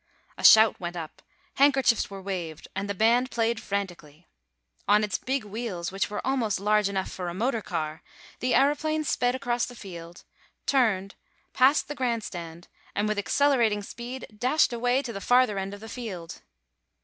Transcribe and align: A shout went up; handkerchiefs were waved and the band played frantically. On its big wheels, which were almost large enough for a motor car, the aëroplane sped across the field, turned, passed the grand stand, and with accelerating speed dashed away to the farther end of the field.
A 0.35 0.43
shout 0.43 0.79
went 0.79 0.95
up; 0.95 1.21
handkerchiefs 1.57 2.09
were 2.09 2.23
waved 2.23 2.67
and 2.75 2.89
the 2.89 2.95
band 2.95 3.29
played 3.29 3.59
frantically. 3.59 4.27
On 4.87 5.03
its 5.03 5.19
big 5.19 5.43
wheels, 5.43 5.91
which 5.91 6.09
were 6.09 6.25
almost 6.25 6.59
large 6.59 6.89
enough 6.89 7.11
for 7.11 7.27
a 7.29 7.35
motor 7.35 7.61
car, 7.61 8.01
the 8.39 8.53
aëroplane 8.53 9.05
sped 9.05 9.35
across 9.35 9.67
the 9.67 9.75
field, 9.75 10.23
turned, 10.65 11.13
passed 11.53 11.87
the 11.87 11.93
grand 11.93 12.23
stand, 12.23 12.67
and 12.95 13.07
with 13.07 13.19
accelerating 13.19 13.83
speed 13.83 14.25
dashed 14.35 14.73
away 14.73 15.03
to 15.03 15.13
the 15.13 15.21
farther 15.21 15.59
end 15.59 15.71
of 15.71 15.81
the 15.81 15.87
field. 15.87 16.41